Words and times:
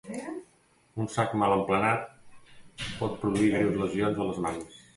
Un 1.03 1.09
sac 1.15 1.35
mal 1.41 1.53
emplenat 1.59 2.09
pot 3.03 3.17
produir 3.27 3.53
greus 3.55 3.79
lesions 3.85 4.21
a 4.25 4.31
les 4.31 4.45
mans. 4.49 4.85